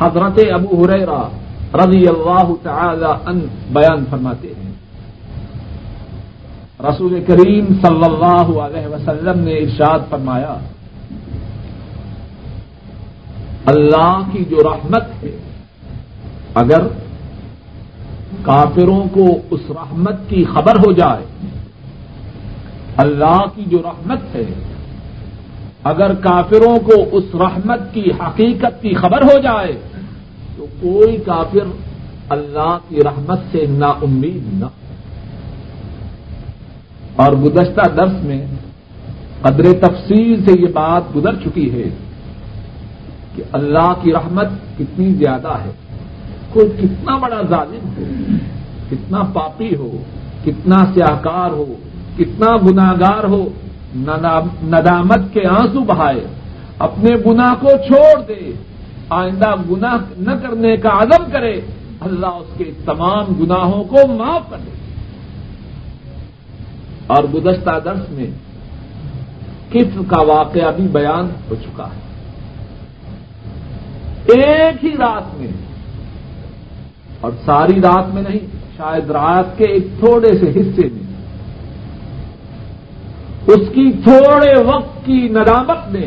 حضرت 0.00 0.40
ابو 0.52 0.84
ہریرا 0.84 1.28
رضی 1.74 2.08
اللہ 2.08 2.52
تعالی 2.62 3.12
ان 3.26 3.40
بیان 3.72 4.04
فرماتے 4.10 4.48
ہیں۔ 4.48 4.63
رسول 6.84 7.20
کریم 7.26 7.66
صلی 7.82 8.04
اللہ 8.04 8.48
علیہ 8.60 8.86
وسلم 8.86 9.40
نے 9.40 9.54
ارشاد 9.58 10.10
فرمایا، 10.10 10.54
اللہ 13.66 14.20
کی 14.32 14.44
جو 14.44 14.62
رحمت 14.64 15.06
ہے، 15.22 15.36
اگر 16.54 16.86
کافروں 18.42 19.02
کو 19.12 19.26
اس 19.50 19.70
رحمت 19.70 20.28
کی 20.28 20.44
خبر 20.44 20.78
ہو 20.78 20.92
جائے، 20.92 21.24
اللہ 22.96 23.40
کی 23.54 23.64
جو 23.70 23.78
رحمت 23.82 24.34
ہے، 24.34 24.44
اگر 25.84 26.14
کافروں 26.22 26.76
کو 26.84 26.94
اس 27.12 27.34
رحمت 27.34 27.80
کی 27.94 28.10
حقیقت 28.20 28.82
کی 28.82 28.94
خبر 28.94 29.22
ہو 29.22 29.38
جائے، 29.38 29.72
تو 30.56 30.66
کوئی 30.80 31.16
کافر 31.26 31.66
اللہ 32.28 32.76
کی 32.88 33.02
رحمت 33.04 33.40
سے 33.52 33.66
نا 33.68 33.90
امید 34.02 34.52
نہ 34.52 34.66
اور 37.16 37.32
گزشتہ 37.32 37.88
درس 37.96 38.22
میں 38.22 38.46
قدر 39.42 39.66
تفصیل 39.80 40.44
سے 40.44 40.52
یہ 40.60 40.72
بات 40.72 41.16
گزر 41.16 41.34
چکی 41.34 41.70
ہے 41.72 41.88
کہ 43.34 43.42
اللہ 43.52 43.92
کی 44.02 44.12
رحمت 44.12 44.48
کتنی 44.78 45.12
زیادہ 45.14 45.52
ہے، 45.64 45.70
کوئی 46.52 46.68
کتنا 46.68 47.16
بڑا 47.18 47.40
ظالم 47.48 47.88
ہو، 47.96 48.04
کتنا 48.90 49.22
پاپی 49.32 49.74
ہو، 49.76 49.90
کتنا 50.44 50.76
سیاہکار 50.94 51.50
ہو، 51.50 51.64
کتنا 52.16 52.56
گناگار 52.56 53.24
ہو 53.24 53.42
ندامت 53.96 55.32
کے 55.32 55.46
آنسو 55.46 55.80
بہائے، 55.80 56.24
اپنے 56.78 57.10
گناہ 57.26 57.54
کو 57.60 57.70
چھوڑ 57.88 58.14
دے، 58.28 58.52
آئندہ 59.10 59.54
گناہ 59.70 59.96
نہ 60.18 60.34
کرنے 60.42 60.76
کا 60.76 60.90
عزم 60.98 61.30
کرے، 61.32 61.54
اللہ 62.00 62.40
اس 62.40 62.56
کے 62.58 62.70
تمام 62.84 63.24
گناہوں 63.40 63.84
کو 63.84 64.06
معاف 64.12 64.50
کر 64.50 64.56
دے۔ 64.56 64.70
اور 67.06 67.24
گزشتہ 67.24 67.78
درس 67.84 68.10
میں 68.10 68.26
کفر 69.70 70.02
کا 70.08 70.20
واقعہ 70.22 70.70
بھی 70.76 70.86
بیان 70.88 71.28
ہو 71.50 71.54
چکا 71.54 71.86
ہے۔ 71.86 72.02
ایک 74.34 74.84
ہی 74.84 74.90
رات 74.90 75.34
میں، 75.34 75.52
اور 77.20 77.32
ساری 77.44 77.80
رات 77.80 78.14
میں 78.14 78.22
نہیں، 78.22 78.46
شاید 78.76 79.10
رات 79.10 79.58
کے 79.58 79.64
ایک 79.64 79.86
تھوڑے 79.98 80.38
سے 80.38 80.50
حصے 80.50 80.88
میں، 80.92 81.02
اس 83.46 83.68
کی 83.74 83.90
تھوڑے 84.04 84.52
وقت 84.64 85.04
کی 85.06 85.20
ندامت 85.30 85.92
نے 85.92 86.06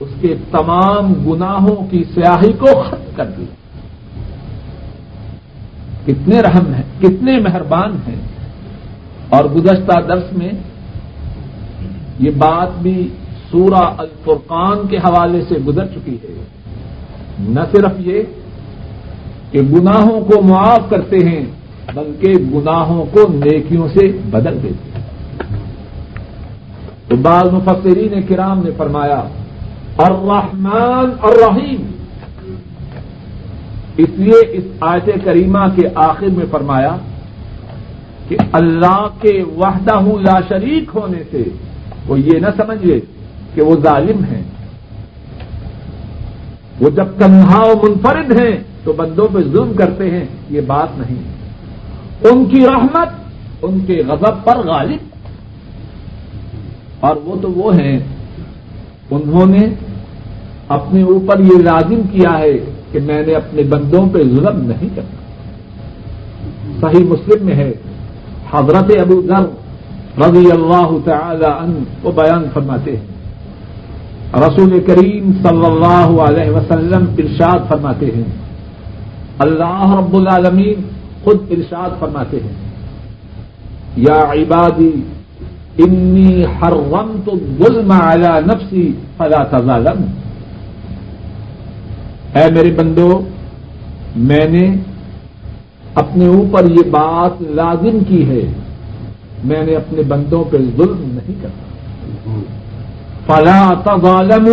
اس 0.00 0.10
کے 0.20 0.34
تمام 0.50 1.12
گناہوں 1.26 1.76
کی 1.90 2.02
سیاہی 2.14 2.52
کو 2.52 2.82
ختم 2.82 3.10
کر 3.16 3.26
دیا 3.26 3.54
کتنے 6.06 6.40
رحم 6.40 6.74
ہیں، 6.74 6.82
کتنے 7.00 7.38
مہربان 7.38 7.96
ہیں۔ 8.06 8.20
اور 9.28 9.44
گزشتہ 9.44 10.00
درس 10.00 10.32
میں 10.32 10.50
یہ 12.18 12.30
بات 12.30 12.82
بھی 12.82 13.08
سورہ 13.50 13.84
الفرقان 13.98 14.88
کے 14.88 14.96
حوالے 14.96 15.42
سے 15.48 15.54
گزر 15.54 15.86
چکی 15.86 16.14
ہے۔ 16.14 16.44
نہ 17.38 17.60
صرف 17.72 17.92
یہ 17.98 18.22
کہ 19.50 19.60
گناہوں 19.60 20.20
کو 20.20 20.42
معاف 20.42 20.90
کرتے 20.90 21.16
ہیں، 21.16 21.44
بلکہ 21.94 22.32
گناہوں 22.54 23.04
کو 23.04 23.20
نیکیوں 23.28 23.88
سے 23.88 24.18
بدل 24.30 24.62
دیتے 24.62 24.98
ہیں۔ 24.98 25.04
تو 27.08 27.16
بعض 27.16 27.44
مفسرین 27.44 28.22
کرام 28.22 28.60
نے 28.64 28.70
فرمایا، 28.76 29.22
الرحمن 29.98 31.10
الرحیم۔ 31.22 31.90
اس 33.96 34.08
لیے 34.16 34.50
اس 34.52 34.64
آیت 34.80 35.10
کریمہ 35.24 35.68
کے 35.74 35.88
آخر 35.94 36.26
میں 36.26 36.46
فرمایا 36.50 36.96
کہ 38.28 38.36
اللہ 38.52 39.08
کے 39.20 39.42
وحدہ 39.56 40.00
لا 40.20 40.40
شریک 40.48 40.90
ہونے 40.94 41.22
سے 41.30 41.42
وہ 42.08 42.20
یہ 42.20 42.38
نہ 42.38 42.46
سمجھے 42.56 43.00
کہ 43.54 43.62
وہ 43.62 43.76
ظالم 43.82 44.24
ہیں۔ 44.24 44.42
وہ 46.80 46.90
جب 46.90 47.06
تنہا 47.18 47.62
و 47.66 47.72
منفرد 47.82 48.40
ہیں 48.40 48.56
تو 48.84 48.92
بندوں 48.92 49.28
پہ 49.32 49.38
ظلم 49.40 49.72
کرتے 49.74 50.10
ہیں، 50.10 50.24
یہ 50.50 50.60
بات 50.60 50.88
نہیں۔ 50.98 51.22
ان 52.30 52.44
کی 52.44 52.66
رحمت 52.66 53.08
ان 53.62 53.78
کے 53.86 54.02
غضب 54.08 54.44
پر 54.44 54.56
غالب۔ 54.56 54.98
اور 57.00 57.16
وہ 57.16 57.36
تو 57.42 57.52
وہ 57.52 57.74
ہیں، 57.74 57.98
انہوں 59.10 59.46
نے 59.46 59.66
اپنے 60.68 61.02
اوپر 61.02 61.40
یہ 61.40 61.58
لازم 61.58 62.00
کیا 62.12 62.38
ہے 62.38 62.52
کہ 62.92 63.00
میں 63.00 63.26
نے 63.26 63.34
اپنے 63.34 63.62
بندوں 63.62 64.08
پہ 64.12 64.18
ظلم 64.22 64.60
نہیں 64.60 64.88
کرنا۔ 64.96 65.16
صحیح 66.80 67.04
مسلم 67.04 67.46
میں 67.46 67.54
ہے۔ 67.54 67.72
حضرت 68.50 69.00
ابو 69.00 69.22
ذر 69.22 69.44
رضی 70.20 70.50
اللہ 70.50 70.90
تعالی 71.04 71.44
عنہ 71.44 71.74
وہ 72.02 72.12
بیان 72.12 72.44
فرماتے 72.54 72.96
ہیں۔ 72.96 73.06
رسول 74.34 74.80
کریم 74.86 75.32
صلی 75.42 75.64
اللہ 75.66 76.22
علیہ 76.22 76.50
وسلم 76.50 77.04
ارشاد 77.18 77.68
فرماتے 77.68 78.06
ہیں۔ 78.06 78.24
اللہ 79.38 79.94
رب 79.98 80.16
العالمین 80.16 80.82
خود 81.24 81.36
ارشاد 81.50 81.90
فرماتے 82.00 82.36
ہیں۔ 82.36 82.52
یا 83.96 84.32
عبادی، 84.32 84.90
انی 85.78 86.44
حرمت 86.44 87.28
الظلم 87.28 87.92
على 87.92 88.28
نفسی 88.46 88.92
فلا 89.16 89.44
تظالم۔ 89.44 90.04
اے 92.34 92.50
میرے 92.50 92.70
بندو، 92.70 93.20
میں 94.16 94.48
نے 94.48 94.76
اپنے 95.96 96.26
اوپر 96.26 96.70
یہ 96.70 96.90
بات 96.90 97.42
لازم 97.42 97.98
کی 98.08 98.28
ہے، 98.28 98.52
میں 99.44 99.62
نے 99.66 99.74
اپنے 99.74 100.02
بندوں 100.02 100.44
پہ 100.50 100.56
ظلم 100.76 101.00
نہیں 101.00 101.42
کرتا۔ 101.42 102.40
فلا 103.26 103.74
تظالم 103.84 104.48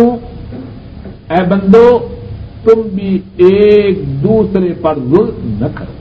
اے 1.30 1.44
بندو، 1.48 1.98
تم 2.64 2.80
بھی 2.80 3.18
ایک 3.36 4.22
دوسرے 4.22 4.72
پر 4.72 4.94
ظلم 4.94 5.56
نہ 5.60 5.66
کرو۔ 5.74 5.94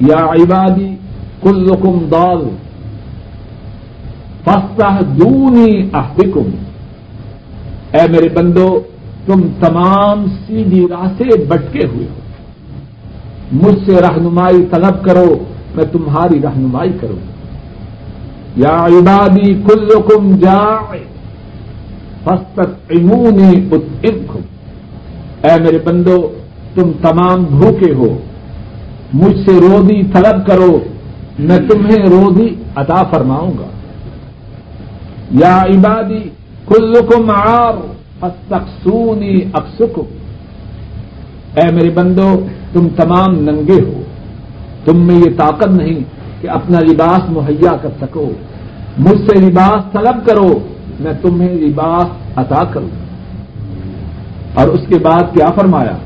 یا 0.00 0.16
عبادی، 0.16 0.94
کلکم 1.42 1.98
دال 2.10 2.48
فستا 4.44 5.00
دونی 5.00 5.88
احکم 5.92 6.50
اے 7.92 8.08
میرے 8.10 8.28
بندو، 8.28 8.80
تم 9.26 9.40
تمام 9.60 10.24
سیدھی 10.46 10.86
راہ 10.90 11.06
سے 11.18 11.44
بٹکے 11.44 11.86
ہوئے 11.86 12.06
ہو۔ 12.10 12.19
مجھ 13.52 13.78
سے 13.86 13.96
رہنمائی 14.00 14.66
طلب 14.70 15.04
کرو، 15.04 15.38
میں 15.74 15.84
تمہاری 15.92 16.42
رہنمائی 16.42 16.92
کروں۔ 17.00 17.30
یا 18.56 18.86
عبادی 18.86 19.54
کلکم 19.54 20.36
جا 20.36 20.80
فستک 22.24 22.90
امونی 22.90 23.68
اے 25.42 25.60
میرے 25.60 25.78
بندو، 25.84 26.32
تم 26.74 26.90
تمام 27.02 27.44
بھوکے 27.44 27.92
ہو۔ 27.92 28.18
مجھ 29.12 29.36
سے 29.36 29.60
روزی 29.60 30.02
طلب 30.02 30.46
کرو، 30.46 30.78
میں 31.38 31.58
تمہیں 31.58 32.06
روزی 32.06 32.48
عطا 32.76 33.02
فرماؤں 33.02 33.52
گا۔ 33.58 33.66
یا 35.30 35.62
عبادی 35.62 36.28
کلکم 36.66 37.30
آر 37.30 37.72
فستقسونی 38.20 39.40
اکسکم 39.52 40.02
اے 41.54 41.72
میرے 41.72 41.90
بندو 41.90 42.46
تم 42.72 42.88
تمام 42.88 43.34
ننگے 43.34 43.82
ہو۔ 43.82 44.02
تم 44.84 45.06
میں 45.06 45.14
یہ 45.14 45.30
طاقت 45.36 45.68
نہیں 45.68 45.98
کہ 46.40 46.48
اپنا 46.50 46.80
لباس 46.80 47.20
مہیا 47.28 47.76
کر 47.82 47.88
سکو۔ 48.00 48.30
مجھ 48.98 49.18
سے 49.18 49.38
لباس 49.38 49.92
طلب 49.92 50.26
کرو، 50.26 50.58
میں 51.00 51.12
تمہیں 51.22 51.54
لباس 51.54 52.06
عطا 52.36 52.64
کروں۔ 52.64 52.88
اور 54.54 54.68
اس 54.68 54.80
کے 54.88 54.98
بعد 54.98 55.34
کیا 55.34 55.46
فرمایا؟ 55.54 55.96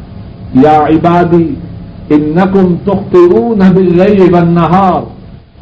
یا 0.54 0.78
عبادی 0.78 1.54
ان 2.08 2.32
نقم 2.34 2.74
تختون 2.84 3.58
باللیل 3.58 4.34
والنہار 4.34 5.02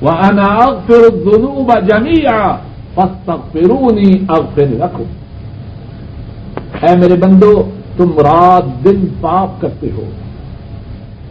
وانا 0.05 0.43
اغفر 0.43 1.05
الذنوب 1.13 1.73
جميعا 1.89 2.57
فاستغفروني 2.95 4.13
اغفر 4.29 4.67
لكم 4.67 5.03
اے 6.83 6.97
میرے 6.97 7.15
بندو، 7.15 7.71
تم 7.97 8.11
رات 8.19 8.85
دن 8.85 9.05
پاپ 9.21 9.61
کرتے 9.61 9.89
ہو۔ 9.97 10.05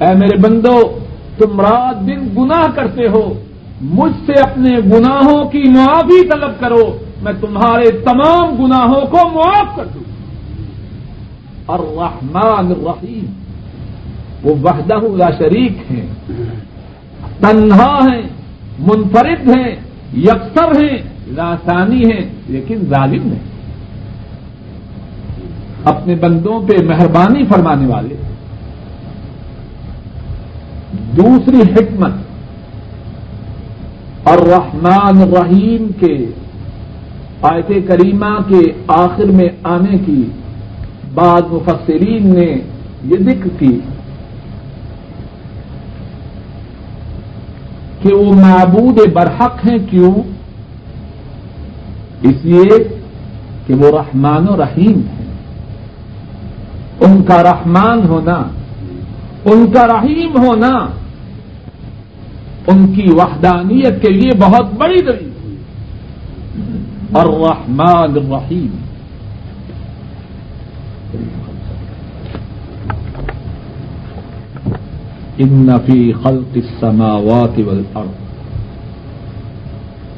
اے 0.02 0.16
میرے 0.16 0.38
بندو، 0.38 1.00
تم 1.38 1.62
رات 1.62 2.08
دن 2.08 2.20
گناہ 2.38 2.72
کرتے 2.76 3.08
ہو۔ 3.08 3.34
مجھ 3.82 4.14
سے 4.26 4.32
اپنے 4.32 4.78
گناہوں 4.78 5.46
کی 5.46 5.64
معافی 5.70 6.28
طلب 6.28 6.60
کرو۔ 6.60 6.98
میں 7.22 7.34
تمہارے 7.42 7.92
تمام 7.92 8.66
گناہوں 8.66 9.02
کو 9.02 9.30
معاف 9.30 9.76
کر 9.76 9.86
دوں۔ 9.86 10.04
الرحمن 11.68 12.72
الرحیم۔ 12.72 13.26
وہ 14.44 14.56
وحدہ 14.64 15.16
لا 15.16 15.30
شریک 15.38 15.92
ہیں۔ 15.92 16.08
تنہا 17.40 17.98
ہیں، 17.98 18.22
منفرد 18.80 19.56
ہیں، 19.56 19.76
یکسر 20.18 20.84
ہیں 20.84 20.98
لاسانی 21.28 22.04
ہیں، 22.04 22.30
لیکن 22.48 22.78
ظالم 22.90 23.28
نہیں 23.28 23.52
اپنے 25.84 26.16
بندوں 26.16 26.68
پہ 26.68 26.86
مہربانی 26.86 27.44
فرمانے 27.46 27.88
والے۔ 27.88 28.16
دوسری 31.17 31.62
حکمت 31.62 32.12
اور 34.24 34.38
رحمان 34.38 35.21
الرحیم 35.21 35.91
کے، 36.00 36.26
آیت 37.41 37.71
کریمہ 37.88 38.38
کے 38.47 38.62
آخر 38.88 39.26
میں 39.26 39.50
آنے 39.63 39.97
کی، 40.06 40.24
بعض 41.13 41.41
مفسرین 41.52 42.34
نے 42.36 42.56
یہ 43.04 43.17
ذکر 43.19 43.50
کی 43.60 43.80
کہ 48.02 48.15
وہ 48.15 48.34
معبود 48.34 49.00
برحق 49.13 49.65
ہیں 49.65 49.78
کیوں؟ 49.89 50.13
اس 52.21 52.45
لیے 52.45 53.00
کہ 53.67 53.74
وہ 53.74 53.97
رحمان 53.97 54.50
و 54.50 54.58
رحیم 54.58 55.02
ہیں۔ 55.10 55.26
ان 57.00 57.24
کا 57.24 57.43
رحمان 57.43 58.08
ہونا، 58.08 58.43
ان 59.45 59.65
کا 59.74 59.88
رحیم 59.88 60.38
ہونا 60.38 60.88
ان 62.67 62.93
کی 62.93 63.12
وحدانیت 63.12 64.02
کے 64.02 64.10
لیے 64.10 64.32
بہت 64.39 64.74
بڑی 64.74 65.02
دلیل 65.02 65.56
اور 67.12 67.26
رحمان 67.26 68.10
الرحیم۔ 68.10 68.67
ان 75.38 75.69
فی 75.86 76.13
خلق 76.13 76.58
السماوات 76.58 77.60
والارض۔ 77.60 78.08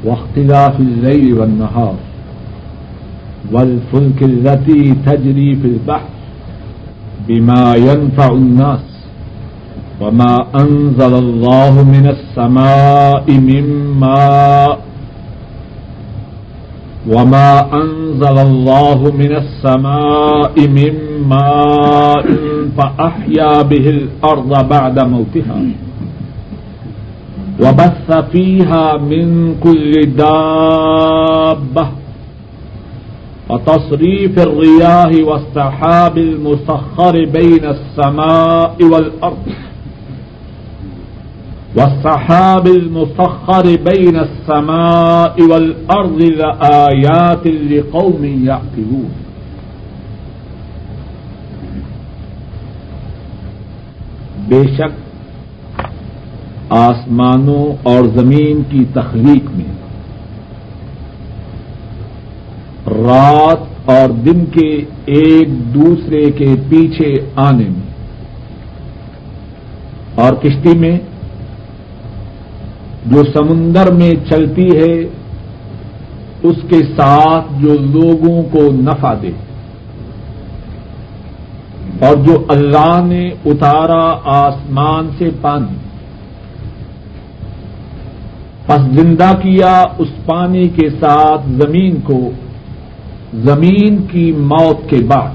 واختلاف 0.05 0.75
الليل 0.79 1.33
والنهار۔ 1.33 1.93
والفلك 3.51 4.23
التي 4.23 4.93
تجري 5.03 5.53
في 5.53 5.69
البحر 5.69 6.07
بما 7.27 7.75
ينفع 7.75 8.31
الناس۔ 8.31 8.92
وما 10.01 10.35
أنزل 10.55 11.13
الله 11.15 11.83
من 11.83 12.05
السماء 12.15 13.25
من 13.31 13.65
ماء 13.99 14.79
وما 17.07 17.51
أنزل 17.81 18.37
الله 18.39 18.99
من 19.17 19.31
السماء 19.35 20.53
من 20.67 20.93
ماء 21.29 22.25
فأحيا 22.77 23.61
به 23.61 23.85
الأرض 23.89 24.69
بعد 24.69 24.99
موتها 24.99 25.61
وبث 27.61 28.09
فيها 28.31 28.97
من 28.97 29.55
كل 29.63 29.91
دابة 30.17 31.87
وتصريف 33.49 34.39
الرياح 34.39 35.11
والسحاب 35.27 36.17
المسخر 36.17 37.25
بين 37.25 37.65
السماء 37.65 38.75
والأرض 38.91 39.37
والسحاب 41.75 42.67
المسخر 42.67 43.63
بين 43.63 44.15
السماء 44.15 45.41
والأرض 45.41 46.21
لآيات 46.21 47.47
لقوم 47.47 48.23
يعقلون. 48.23 49.09
بے 54.47 54.61
شک 54.77 55.01
آسمانوں 56.69 57.65
اور 57.83 58.03
زمین 58.03 58.61
کی 58.69 58.83
تخلیق 58.93 59.49
میں 59.55 59.71
رات 62.87 63.89
اور 63.89 64.09
دن 64.09 64.45
کے 64.45 64.69
ایک 65.05 65.49
دوسرے 65.73 66.31
کے 66.31 66.55
پیچھے 66.69 67.13
آنے 67.35 67.69
میں 67.69 67.91
اور 70.15 70.33
کشتی 70.33 70.77
میں 70.77 70.97
جو 73.05 73.23
سمندر 73.23 73.91
میں 73.91 74.11
چلتی 74.29 74.67
ہے، 74.77 75.09
اس 76.43 76.55
کے 76.69 76.79
ساتھ 76.97 77.45
جو 77.61 77.73
لوگوں 77.79 78.43
کو 78.43 78.59
نفع 78.71 79.13
دے۔ 79.21 79.31
اور 82.05 82.15
جو 82.15 82.45
اللہ 82.47 83.01
نے 83.05 83.29
اتارا 83.45 84.15
آسمان 84.23 85.09
سے 85.17 85.29
پانی۔ 85.41 85.77
پس 88.65 88.81
زندہ 88.81 89.31
کیا 89.41 89.83
اس 89.97 90.07
پانی 90.25 90.67
کے 90.67 90.89
ساتھ 90.89 91.49
زمین 91.49 92.01
کو، 92.03 92.31
زمین 93.33 93.97
کی 94.11 94.31
موت 94.31 94.89
کے 94.89 94.97
بعد۔ 95.07 95.29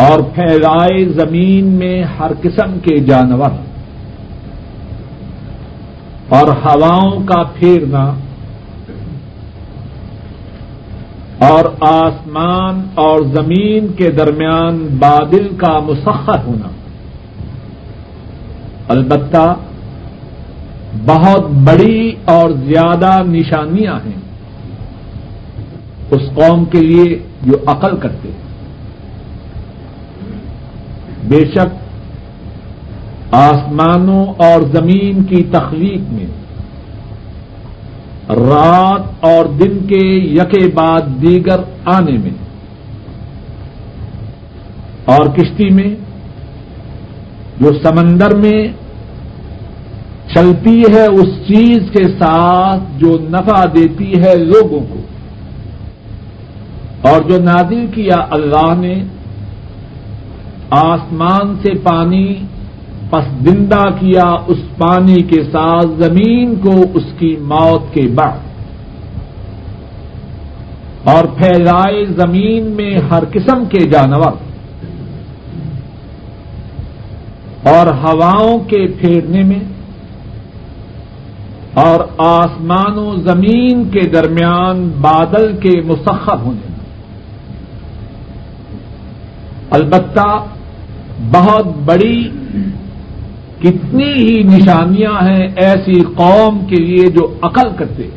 اور 0.00 0.20
پھیلائے 0.20 1.04
زمین 1.04 1.66
میں 1.66 2.04
ہر 2.18 2.32
قسم 2.42 2.78
کے 2.78 2.98
جانور۔ 2.98 3.71
اور 6.32 6.48
ہواؤں 6.48 7.26
کا 7.26 7.42
پھیرنا 7.42 8.14
اور 11.38 11.64
آسمان 11.80 12.88
اور 12.94 13.20
زمین 13.20 13.92
کے 13.92 14.10
درمیان 14.10 14.96
بادل 14.98 15.48
کا 15.56 15.78
مسخر 15.78 16.44
ہونا۔ 16.46 16.68
البتہ 18.88 19.54
بہت 21.06 21.50
بڑی 21.50 22.12
اور 22.24 22.50
زیادہ 22.50 23.22
نشانیاں 23.22 23.94
ہیں۔ 23.94 24.20
اس 26.10 26.22
قوم 26.34 26.64
کے 26.64 26.80
لیے 26.80 27.18
جو 27.42 27.56
عقل 27.66 27.96
کرتے 27.96 28.28
ہیں۔ 28.28 28.42
بے 31.24 31.44
شک 31.54 31.81
آسمانوں 33.32 34.26
اور 34.26 34.60
زمین 34.60 35.24
کی 35.24 35.42
تخلیق 35.42 36.12
میں۔ 36.12 36.26
رات 38.28 39.24
اور 39.24 39.44
دن 39.44 39.86
کے 39.86 40.06
یکے 40.06 40.68
بعد 40.74 41.00
دیگر 41.22 41.56
آنے 41.84 42.18
میں۔ 42.18 42.30
اور 45.04 45.26
کشتی 45.26 45.70
میں 45.70 45.94
جو 47.60 47.70
سمندر 47.82 48.36
میں 48.36 48.68
چلتی 50.34 50.82
ہے، 50.94 51.06
اس 51.06 51.48
چیز 51.48 51.78
کے 51.92 52.04
ساتھ 52.04 52.80
جو 52.98 53.18
نفع 53.20 53.64
دیتی 53.64 54.22
ہے 54.22 54.36
لوگوں 54.36 54.80
کو۔ 54.80 55.00
اور 57.08 57.22
جو 57.22 57.38
نازل 57.38 57.86
کیا 57.94 58.16
اللہ 58.30 58.74
نے، 58.74 59.04
آسمان 60.70 61.54
سے 61.62 61.74
پانی 61.74 62.34
پس 63.12 63.50
زندہ 63.50 63.84
کیا 64.00 64.34
اس 64.46 64.58
پانی 64.78 65.22
کے 65.22 65.42
ساتھ 65.42 65.86
زمین 65.98 66.54
کو 66.54 66.70
اس 66.94 67.02
کی 67.18 67.36
موت 67.40 67.94
کے 67.94 68.02
بعد۔ 68.14 68.38
اور 71.08 71.24
پھیلائے 71.24 72.04
زمین 72.04 72.64
میں 72.64 72.98
ہر 73.10 73.22
قسم 73.32 73.64
کے 73.64 73.78
جانور۔ 73.78 74.32
اور 77.68 77.86
ہواؤں 77.86 78.58
کے 78.58 78.86
پھیرنے 78.86 79.42
میں۔ 79.42 79.60
اور 81.74 82.00
آسمان 82.18 82.98
و 82.98 83.14
زمین 83.16 83.90
کے 83.90 84.00
درمیان 84.00 84.90
بادل 85.00 85.56
کے 85.56 85.80
مسخر 85.80 86.36
ہونے۔ 86.36 86.66
میں 86.66 86.78
البتہ 89.70 90.44
بہت 91.32 91.66
بڑی 91.84 92.28
کتنی 93.62 94.12
ہی 94.12 94.42
نشانیاں 94.42 95.28
ہیں 95.28 95.48
ایسی 95.56 96.00
قوم 96.00 96.66
کے 96.66 96.76
لیے 96.76 97.06
جو 97.06 97.34
عقل 97.42 97.68
کرتے 97.76 98.08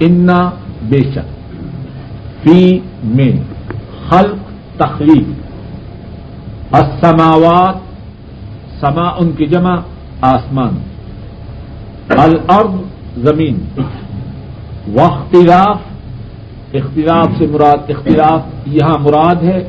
انا 0.00 0.50
بے 0.82 1.00
شک 1.00 1.34
فی 2.42 2.78
میں 3.04 3.32
خلق 4.08 4.36
تخلیق۔ 4.80 5.28
السماوات، 6.74 7.74
سما 8.80 9.08
ان 9.08 9.32
کی 9.32 9.46
جمع، 9.46 9.76
آسمان۔ 10.20 10.74
الارض، 12.08 12.74
زمین۔ 13.16 13.80
واختلاف، 14.94 15.76
اختلاف 16.74 17.26
سے 17.38 17.46
مراد 17.46 17.90
اختلاف، 17.90 18.40
یہاں 18.66 18.98
مراد 18.98 19.42
ہے 19.42 19.68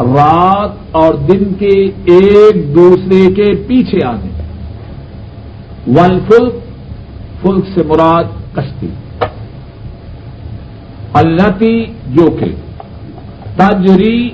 رات 0.00 0.72
اور 0.92 1.14
دن 1.14 1.54
کے 1.58 1.84
ایک 2.04 2.74
دوسرے 2.74 3.34
کے 3.34 3.54
پیچھے 3.66 4.06
آنے۔ 4.06 4.42
ون 5.86 6.18
فلک 6.20 6.54
فلک 7.42 7.64
سے 7.74 7.82
مراد 7.82 8.24
کشتی۔ 8.52 8.86
التی، 11.12 11.84
جو 11.84 12.36
کہ 12.40 12.46
تجری، 13.56 14.28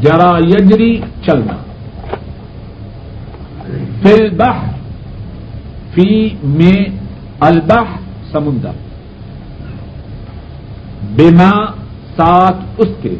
جرا 0.00 0.38
یجری، 0.38 1.00
چلنا۔ 1.26 1.56
فل 4.02 4.30
بح 4.30 4.70
فی 5.94 6.28
میں 6.42 6.84
البح 7.40 7.96
سمندر۔ 8.32 8.70
بما، 11.16 11.72
ساتھ 12.16 12.56
اس 12.78 12.88
کے۔ 13.02 13.14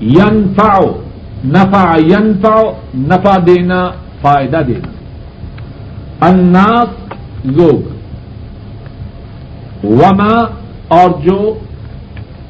ینفاؤ 0.00 0.84
نفع 1.44 1.96
ینفاؤ 1.98 2.72
نفع 2.94 3.36
دینا، 3.46 3.90
فائدہ 4.20 4.56
دینا. 4.56 4.88
الناس 6.20 6.88
لوگ. 7.44 7.94
وما، 9.84 10.44
اور 10.88 11.10
جو 11.24 11.58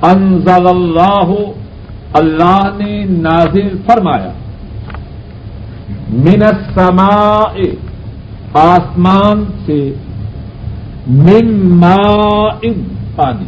انزل 0.03 0.67
اللہ 0.67 1.33
اللہ 2.13 2.71
نے 2.77 3.05
نازل 3.05 3.77
فرمایا. 3.87 4.33
من 6.09 6.43
السماء، 6.43 7.61
آسمان 8.55 9.45
سے، 9.67 9.95
من 11.07 11.71
ماء، 11.71 12.61
پانی. 13.17 13.45